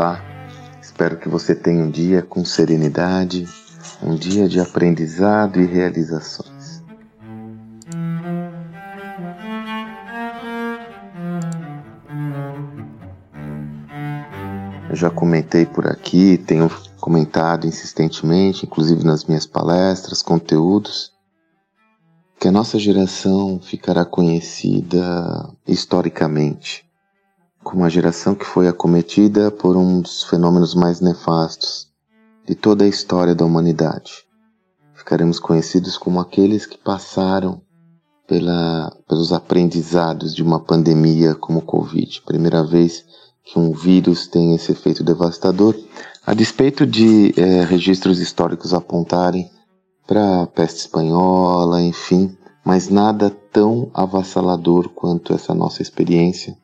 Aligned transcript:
Olá, 0.00 0.18
espero 0.80 1.18
que 1.18 1.28
você 1.28 1.54
tenha 1.54 1.84
um 1.84 1.90
dia 1.90 2.22
com 2.22 2.42
serenidade, 2.42 3.46
um 4.02 4.14
dia 4.14 4.48
de 4.48 4.58
aprendizado 4.58 5.60
e 5.60 5.66
realizações. 5.66 6.82
Eu 14.88 14.96
já 14.96 15.10
comentei 15.10 15.66
por 15.66 15.86
aqui, 15.86 16.38
tenho 16.38 16.70
comentado 16.98 17.66
insistentemente, 17.66 18.64
inclusive 18.64 19.04
nas 19.04 19.26
minhas 19.26 19.44
palestras, 19.44 20.22
conteúdos, 20.22 21.12
que 22.38 22.48
a 22.48 22.52
nossa 22.52 22.78
geração 22.78 23.60
ficará 23.60 24.06
conhecida 24.06 25.52
historicamente 25.68 26.89
como 27.62 27.84
a 27.84 27.88
geração 27.88 28.34
que 28.34 28.44
foi 28.44 28.66
acometida 28.66 29.50
por 29.50 29.76
um 29.76 30.00
dos 30.00 30.24
fenômenos 30.24 30.74
mais 30.74 31.00
nefastos 31.00 31.88
de 32.46 32.54
toda 32.54 32.84
a 32.84 32.88
história 32.88 33.34
da 33.34 33.44
humanidade. 33.44 34.24
Ficaremos 34.94 35.38
conhecidos 35.38 35.98
como 35.98 36.20
aqueles 36.20 36.66
que 36.66 36.78
passaram 36.78 37.60
pela, 38.26 38.96
pelos 39.08 39.32
aprendizados 39.32 40.34
de 40.34 40.42
uma 40.42 40.60
pandemia 40.60 41.34
como 41.34 41.58
o 41.58 41.62
Covid. 41.62 42.22
Primeira 42.22 42.64
vez 42.64 43.04
que 43.44 43.58
um 43.58 43.72
vírus 43.72 44.26
tem 44.26 44.54
esse 44.54 44.72
efeito 44.72 45.02
devastador, 45.02 45.76
a 46.26 46.32
despeito 46.34 46.86
de 46.86 47.34
é, 47.36 47.64
registros 47.64 48.20
históricos 48.20 48.72
apontarem 48.72 49.50
para 50.06 50.42
a 50.42 50.46
peste 50.46 50.80
espanhola, 50.80 51.82
enfim, 51.82 52.36
mas 52.64 52.88
nada 52.88 53.30
tão 53.52 53.90
avassalador 53.94 54.88
quanto 54.90 55.32
essa 55.32 55.54
nossa 55.54 55.82
experiência 55.82 56.56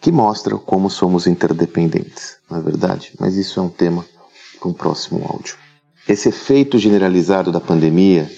que 0.00 0.12
mostra 0.12 0.56
como 0.56 0.88
somos 0.88 1.26
interdependentes, 1.26 2.36
não 2.50 2.58
é 2.58 2.62
verdade? 2.62 3.12
Mas 3.18 3.36
isso 3.36 3.58
é 3.58 3.62
um 3.62 3.68
tema 3.68 4.04
para 4.58 4.68
um 4.68 4.72
próximo 4.72 5.24
áudio. 5.28 5.56
Esse 6.08 6.28
efeito 6.28 6.78
generalizado 6.78 7.52
da 7.52 7.60
pandemia 7.60 8.30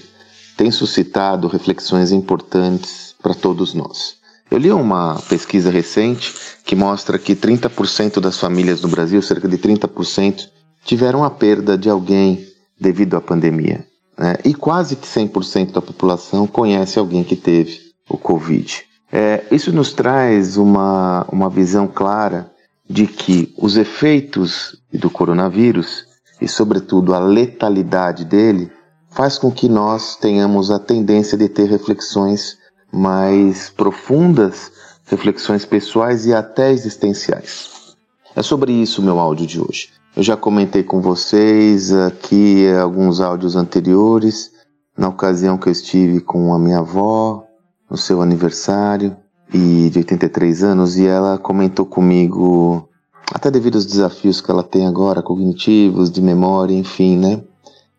tem 0.57 0.71
suscitado 0.71 1.49
reflexões 1.49 2.13
importantes 2.13 3.15
para 3.23 3.35
todos 3.35 3.75
nós. 3.75 4.17
Eu 4.51 4.59
li 4.59 4.73
uma 4.73 5.15
pesquisa 5.29 5.71
recente 5.71 6.35
que 6.65 6.75
mostra 6.75 7.19
que 7.19 7.37
30% 7.37 8.19
das 8.19 8.39
famílias 8.39 8.81
no 8.81 8.89
Brasil, 8.89 9.23
cerca 9.23 9.47
de 9.47 9.57
30%, 9.57 10.49
tiveram 10.85 11.23
a 11.23 11.31
perda 11.31 11.79
de 11.79 11.89
alguém 11.89 12.47
devido 12.79 13.17
à 13.17 13.21
pandemia. 13.21 13.87
Né? 14.19 14.35
E 14.45 14.53
quase 14.53 14.97
que 14.97 15.07
100% 15.07 15.73
da 15.73 15.81
população 15.81 16.47
conhece 16.47 16.99
alguém 16.99 17.23
que 17.23 17.37
teve 17.37 17.79
o 18.09 18.19
Covid. 18.19 18.85
É, 19.13 19.45
isso 19.51 19.73
nos 19.73 19.93
traz 19.93 20.57
uma, 20.57 21.27
uma 21.31 21.51
visão 21.51 21.89
clara 21.89 22.51
de 22.89 23.07
que 23.07 23.53
os 23.57 23.77
efeitos 23.77 24.81
do 24.93 25.11
coronavírus 25.11 26.07
e, 26.41 26.49
sobretudo, 26.49 27.15
a 27.15 27.19
letalidade 27.19 28.25
dele 28.25 28.71
faz 29.11 29.37
com 29.37 29.51
que 29.51 29.69
nós 29.69 30.17
tenhamos 30.17 30.71
a 30.71 30.79
tendência 30.79 31.37
de 31.37 31.49
ter 31.49 31.69
reflexões 31.69 32.57
mais 32.93 33.71
profundas, 33.71 34.73
reflexões 35.07 35.65
pessoais 35.65 36.27
e 36.27 36.35
até 36.35 36.73
existenciais. 36.73 37.97
É 38.35 38.43
sobre 38.43 38.73
isso 38.73 39.03
meu 39.03 39.19
áudio 39.19 39.47
de 39.47 39.61
hoje. 39.61 39.91
Eu 40.17 40.23
já 40.23 40.37
comentei 40.37 40.83
com 40.83 41.01
vocês 41.01 41.93
aqui 41.93 42.67
alguns 42.81 43.21
áudios 43.21 43.57
anteriores, 43.57 44.53
na 44.97 45.09
ocasião 45.09 45.57
que 45.59 45.69
eu 45.69 45.73
estive 45.73 46.21
com 46.21 46.53
a 46.53 46.59
minha 46.59 46.79
avó, 46.79 47.45
no 47.91 47.97
seu 47.97 48.23
aniversário 48.23 49.17
e 49.53 49.91
de 49.91 49.99
83 49.99 50.63
anos 50.63 50.97
e 50.97 51.07
ela 51.07 51.37
comentou 51.37 51.85
comigo, 51.85 52.89
até 53.33 53.51
devido 53.51 53.75
aos 53.75 53.87
desafios 53.87 54.41
que 54.41 54.51
ela 54.51 54.63
tem 54.63 54.87
agora, 54.87 55.23
cognitivos, 55.23 56.11
de 56.11 56.23
memória, 56.23 56.75
enfim, 56.75 57.17
né? 57.17 57.43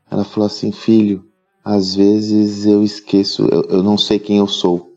Ela 0.10 0.24
falou 0.24 0.48
assim, 0.48 0.72
filho, 0.72 1.26
às 1.64 1.94
vezes 1.94 2.66
eu 2.66 2.84
esqueço, 2.84 3.48
eu, 3.52 3.64
eu 3.70 3.84
não 3.84 3.98
sei 3.98 4.18
quem 4.18 4.38
eu 4.38 4.48
sou. 4.48 4.94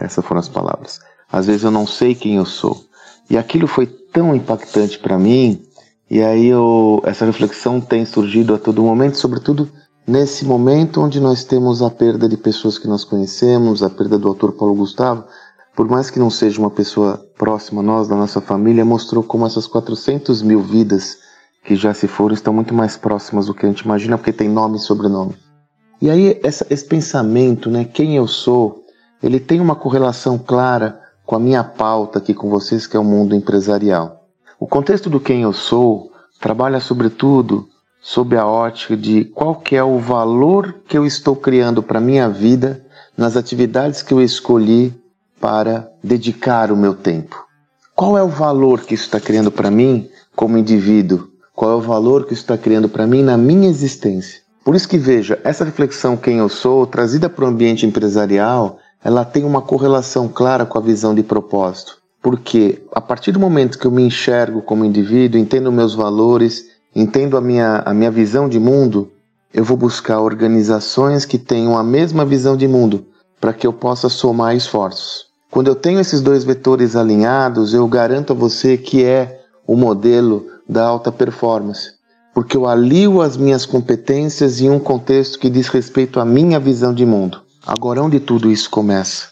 Essas 0.00 0.24
foram 0.24 0.40
as 0.40 0.48
palavras. 0.48 1.00
Às 1.30 1.46
vezes 1.46 1.64
eu 1.64 1.70
não 1.70 1.86
sei 1.86 2.14
quem 2.14 2.36
eu 2.36 2.46
sou. 2.46 2.84
E 3.28 3.36
aquilo 3.36 3.66
foi 3.66 3.86
tão 3.86 4.34
impactante 4.34 4.98
para 4.98 5.18
mim, 5.18 5.62
e 6.08 6.22
aí 6.22 6.46
eu, 6.46 7.00
essa 7.04 7.24
reflexão 7.24 7.80
tem 7.80 8.04
surgido 8.04 8.54
a 8.54 8.58
todo 8.58 8.82
momento, 8.82 9.16
sobretudo 9.16 9.68
Nesse 10.06 10.44
momento 10.44 11.00
onde 11.00 11.20
nós 11.20 11.44
temos 11.44 11.80
a 11.80 11.88
perda 11.88 12.28
de 12.28 12.36
pessoas 12.36 12.76
que 12.76 12.88
nós 12.88 13.04
conhecemos, 13.04 13.82
a 13.82 13.90
perda 13.90 14.18
do 14.18 14.26
autor 14.26 14.52
Paulo 14.52 14.74
Gustavo, 14.74 15.24
por 15.76 15.88
mais 15.88 16.10
que 16.10 16.18
não 16.18 16.28
seja 16.28 16.58
uma 16.58 16.70
pessoa 16.70 17.24
próxima 17.38 17.80
a 17.80 17.84
nós, 17.84 18.08
da 18.08 18.16
nossa 18.16 18.40
família, 18.40 18.84
mostrou 18.84 19.22
como 19.22 19.46
essas 19.46 19.66
400 19.66 20.42
mil 20.42 20.60
vidas 20.60 21.18
que 21.64 21.76
já 21.76 21.94
se 21.94 22.08
foram 22.08 22.34
estão 22.34 22.52
muito 22.52 22.74
mais 22.74 22.96
próximas 22.96 23.46
do 23.46 23.54
que 23.54 23.64
a 23.64 23.68
gente 23.68 23.82
imagina, 23.82 24.18
porque 24.18 24.32
tem 24.32 24.48
nome 24.48 24.76
e 24.76 24.80
sobrenome. 24.80 25.36
E 26.00 26.10
aí, 26.10 26.40
essa, 26.42 26.66
esse 26.68 26.84
pensamento, 26.84 27.70
né, 27.70 27.84
quem 27.84 28.16
eu 28.16 28.26
sou, 28.26 28.84
ele 29.22 29.38
tem 29.38 29.60
uma 29.60 29.76
correlação 29.76 30.36
clara 30.36 31.00
com 31.24 31.36
a 31.36 31.40
minha 31.40 31.62
pauta 31.62 32.18
aqui 32.18 32.34
com 32.34 32.50
vocês, 32.50 32.88
que 32.88 32.96
é 32.96 33.00
o 33.00 33.04
mundo 33.04 33.36
empresarial. 33.36 34.26
O 34.58 34.66
contexto 34.66 35.08
do 35.08 35.20
quem 35.20 35.42
eu 35.42 35.52
sou 35.52 36.10
trabalha, 36.40 36.80
sobretudo, 36.80 37.68
sob 38.02 38.36
a 38.36 38.44
ótica 38.44 38.96
de 38.96 39.24
qual 39.24 39.54
que 39.54 39.76
é 39.76 39.82
o 39.82 39.98
valor 39.98 40.74
que 40.88 40.98
eu 40.98 41.06
estou 41.06 41.36
criando 41.36 41.82
para 41.82 42.00
minha 42.00 42.28
vida 42.28 42.84
nas 43.16 43.36
atividades 43.36 44.02
que 44.02 44.12
eu 44.12 44.20
escolhi 44.20 44.92
para 45.40 45.88
dedicar 46.02 46.72
o 46.72 46.76
meu 46.76 46.94
tempo. 46.94 47.46
Qual 47.94 48.18
é 48.18 48.22
o 48.22 48.28
valor 48.28 48.80
que 48.80 48.94
isso 48.94 49.04
está 49.04 49.20
criando 49.20 49.52
para 49.52 49.70
mim 49.70 50.08
como 50.34 50.58
indivíduo? 50.58 51.28
Qual 51.54 51.70
é 51.70 51.74
o 51.74 51.80
valor 51.80 52.26
que 52.26 52.32
isso 52.32 52.42
está 52.42 52.58
criando 52.58 52.88
para 52.88 53.06
mim 53.06 53.22
na 53.22 53.36
minha 53.36 53.68
existência? 53.68 54.40
Por 54.64 54.74
isso 54.74 54.88
que 54.88 54.98
veja, 54.98 55.38
essa 55.44 55.64
reflexão 55.64 56.16
quem 56.16 56.38
eu 56.38 56.48
sou, 56.48 56.86
trazida 56.86 57.28
para 57.28 57.44
o 57.44 57.48
ambiente 57.48 57.86
empresarial, 57.86 58.78
ela 59.04 59.24
tem 59.24 59.44
uma 59.44 59.62
correlação 59.62 60.28
clara 60.28 60.64
com 60.64 60.78
a 60.78 60.82
visão 60.82 61.14
de 61.14 61.22
propósito. 61.22 61.98
Porque 62.20 62.82
a 62.92 63.00
partir 63.00 63.32
do 63.32 63.40
momento 63.40 63.78
que 63.78 63.86
eu 63.86 63.90
me 63.90 64.02
enxergo 64.02 64.62
como 64.62 64.84
indivíduo, 64.84 65.40
entendo 65.40 65.72
meus 65.72 65.94
valores, 65.94 66.71
entendo 66.94 67.36
a 67.36 67.40
minha, 67.40 67.82
a 67.84 67.94
minha 67.94 68.10
visão 68.10 68.48
de 68.48 68.58
mundo, 68.58 69.10
eu 69.52 69.64
vou 69.64 69.76
buscar 69.76 70.20
organizações 70.20 71.24
que 71.24 71.38
tenham 71.38 71.76
a 71.76 71.82
mesma 71.82 72.24
visão 72.24 72.56
de 72.56 72.66
mundo 72.66 73.06
para 73.40 73.52
que 73.52 73.66
eu 73.66 73.72
possa 73.72 74.08
somar 74.08 74.56
esforços. 74.56 75.26
Quando 75.50 75.68
eu 75.68 75.74
tenho 75.74 76.00
esses 76.00 76.22
dois 76.22 76.44
vetores 76.44 76.96
alinhados, 76.96 77.74
eu 77.74 77.86
garanto 77.86 78.32
a 78.32 78.36
você 78.36 78.78
que 78.78 79.04
é 79.04 79.42
o 79.66 79.76
modelo 79.76 80.46
da 80.66 80.84
alta 80.84 81.12
performance, 81.12 81.90
porque 82.32 82.56
eu 82.56 82.66
alio 82.66 83.20
as 83.20 83.36
minhas 83.36 83.66
competências 83.66 84.60
em 84.60 84.70
um 84.70 84.78
contexto 84.78 85.38
que 85.38 85.50
diz 85.50 85.68
respeito 85.68 86.18
à 86.18 86.24
minha 86.24 86.58
visão 86.58 86.94
de 86.94 87.04
mundo. 87.04 87.42
Agora, 87.66 88.02
onde 88.02 88.18
tudo 88.18 88.50
isso 88.50 88.70
começa? 88.70 89.28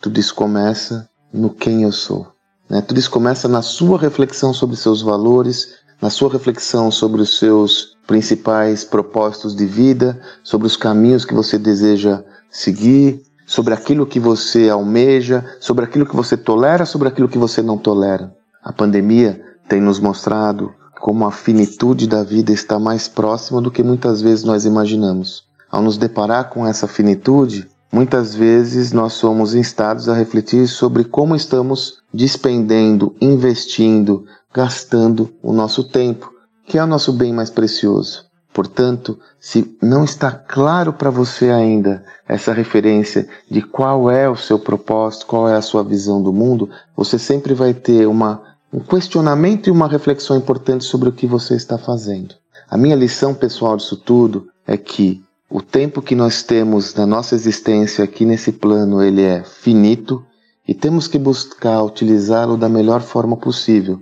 Tudo 0.00 0.18
isso 0.18 0.34
começa 0.34 1.08
no 1.32 1.50
quem 1.50 1.84
eu 1.84 1.92
sou. 1.92 2.26
Né? 2.68 2.80
Tudo 2.80 2.98
isso 2.98 3.10
começa 3.10 3.46
na 3.46 3.62
sua 3.62 3.98
reflexão 3.98 4.52
sobre 4.52 4.76
seus 4.76 5.00
valores, 5.00 5.74
na 6.02 6.10
sua 6.10 6.28
reflexão 6.32 6.90
sobre 6.90 7.22
os 7.22 7.38
seus 7.38 7.96
principais 8.08 8.82
propósitos 8.82 9.54
de 9.54 9.64
vida, 9.64 10.20
sobre 10.42 10.66
os 10.66 10.76
caminhos 10.76 11.24
que 11.24 11.32
você 11.32 11.56
deseja 11.56 12.24
seguir, 12.50 13.22
sobre 13.46 13.72
aquilo 13.72 14.04
que 14.04 14.18
você 14.18 14.68
almeja, 14.68 15.44
sobre 15.60 15.84
aquilo 15.84 16.04
que 16.04 16.16
você 16.16 16.36
tolera, 16.36 16.84
sobre 16.84 17.06
aquilo 17.06 17.28
que 17.28 17.38
você 17.38 17.62
não 17.62 17.78
tolera. 17.78 18.34
A 18.64 18.72
pandemia 18.72 19.40
tem 19.68 19.80
nos 19.80 20.00
mostrado 20.00 20.74
como 21.00 21.24
a 21.24 21.30
finitude 21.30 22.08
da 22.08 22.24
vida 22.24 22.52
está 22.52 22.80
mais 22.80 23.06
próxima 23.06 23.60
do 23.60 23.70
que 23.70 23.82
muitas 23.82 24.20
vezes 24.20 24.44
nós 24.44 24.64
imaginamos. 24.64 25.44
Ao 25.70 25.80
nos 25.80 25.96
deparar 25.96 26.50
com 26.50 26.66
essa 26.66 26.88
finitude, 26.88 27.68
muitas 27.92 28.34
vezes 28.34 28.92
nós 28.92 29.12
somos 29.12 29.54
instados 29.54 30.08
a 30.08 30.14
refletir 30.14 30.66
sobre 30.66 31.04
como 31.04 31.36
estamos 31.36 31.98
despendendo, 32.12 33.14
investindo, 33.20 34.24
gastando 34.52 35.32
o 35.42 35.52
nosso 35.52 35.84
tempo, 35.84 36.32
que 36.66 36.78
é 36.78 36.84
o 36.84 36.86
nosso 36.86 37.12
bem 37.12 37.32
mais 37.32 37.50
precioso. 37.50 38.26
Portanto, 38.52 39.18
se 39.40 39.76
não 39.80 40.04
está 40.04 40.30
claro 40.30 40.92
para 40.92 41.08
você 41.08 41.48
ainda 41.48 42.04
essa 42.28 42.52
referência 42.52 43.26
de 43.50 43.62
qual 43.62 44.10
é 44.10 44.28
o 44.28 44.36
seu 44.36 44.58
propósito, 44.58 45.26
qual 45.26 45.48
é 45.48 45.56
a 45.56 45.62
sua 45.62 45.82
visão 45.82 46.22
do 46.22 46.32
mundo, 46.32 46.68
você 46.94 47.18
sempre 47.18 47.54
vai 47.54 47.72
ter 47.72 48.06
uma, 48.06 48.42
um 48.70 48.80
questionamento 48.80 49.68
e 49.68 49.70
uma 49.70 49.88
reflexão 49.88 50.36
importante 50.36 50.84
sobre 50.84 51.08
o 51.08 51.12
que 51.12 51.26
você 51.26 51.54
está 51.54 51.78
fazendo. 51.78 52.34
A 52.68 52.76
minha 52.76 52.94
lição 52.94 53.34
pessoal 53.34 53.76
disso 53.76 53.96
tudo 53.96 54.48
é 54.66 54.76
que 54.76 55.22
o 55.48 55.62
tempo 55.62 56.02
que 56.02 56.14
nós 56.14 56.42
temos 56.42 56.94
na 56.94 57.06
nossa 57.06 57.34
existência 57.34 58.04
aqui 58.04 58.26
nesse 58.26 58.52
plano, 58.52 59.02
ele 59.02 59.22
é 59.22 59.42
finito 59.44 60.24
e 60.68 60.74
temos 60.74 61.08
que 61.08 61.18
buscar 61.18 61.82
utilizá-lo 61.82 62.56
da 62.56 62.68
melhor 62.68 63.00
forma 63.00 63.36
possível 63.36 64.00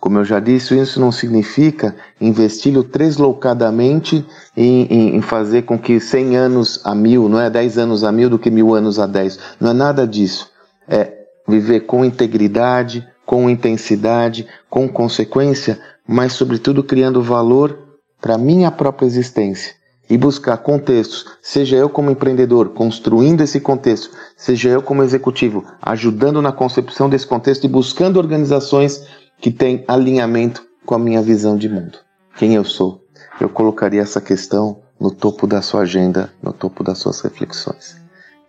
como 0.00 0.18
eu 0.18 0.24
já 0.24 0.40
disse, 0.40 0.78
isso 0.78 0.98
não 0.98 1.12
significa 1.12 1.94
investi-lo 2.18 2.82
tresloucadamente 2.82 4.24
em, 4.56 4.86
em, 4.86 5.16
em, 5.16 5.20
fazer 5.20 5.62
com 5.62 5.78
que 5.78 6.00
100 6.00 6.36
anos 6.36 6.80
a 6.84 6.94
mil, 6.94 7.28
não 7.28 7.38
é 7.38 7.50
10 7.50 7.76
anos 7.76 8.02
a 8.02 8.10
mil 8.10 8.30
do 8.30 8.38
que 8.38 8.50
mil 8.50 8.74
anos 8.74 8.98
a 8.98 9.06
10. 9.06 9.38
Não 9.60 9.70
é 9.70 9.74
nada 9.74 10.06
disso. 10.06 10.50
É 10.88 11.18
viver 11.46 11.80
com 11.80 12.02
integridade, 12.02 13.06
com 13.26 13.50
intensidade, 13.50 14.46
com 14.70 14.88
consequência, 14.88 15.78
mas 16.08 16.32
sobretudo 16.32 16.82
criando 16.82 17.22
valor 17.22 17.78
para 18.20 18.38
minha 18.38 18.70
própria 18.70 19.06
existência 19.06 19.74
e 20.10 20.18
buscar 20.18 20.56
contextos, 20.56 21.24
seja 21.40 21.76
eu 21.76 21.88
como 21.88 22.10
empreendedor 22.10 22.70
construindo 22.70 23.42
esse 23.42 23.60
contexto, 23.60 24.10
seja 24.36 24.68
eu 24.68 24.82
como 24.82 25.04
executivo 25.04 25.64
ajudando 25.80 26.42
na 26.42 26.50
concepção 26.50 27.08
desse 27.08 27.26
contexto 27.26 27.64
e 27.64 27.68
buscando 27.68 28.16
organizações 28.16 29.04
que 29.40 29.50
têm 29.50 29.84
alinhamento 29.88 30.66
com 30.84 30.94
a 30.94 30.98
minha 30.98 31.22
visão 31.22 31.56
de 31.56 31.68
mundo. 31.68 31.98
Quem 32.36 32.54
eu 32.54 32.64
sou? 32.64 33.04
Eu 33.40 33.48
colocaria 33.48 34.02
essa 34.02 34.20
questão 34.20 34.82
no 35.00 35.10
topo 35.10 35.46
da 35.46 35.62
sua 35.62 35.82
agenda, 35.82 36.30
no 36.42 36.52
topo 36.52 36.84
das 36.84 36.98
suas 36.98 37.20
reflexões. 37.20 37.96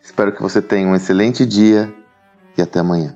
Espero 0.01 0.33
que 0.33 0.41
você 0.41 0.61
tenha 0.61 0.87
um 0.87 0.95
excelente 0.95 1.45
dia 1.45 1.93
e 2.57 2.61
até 2.61 2.79
amanhã. 2.79 3.15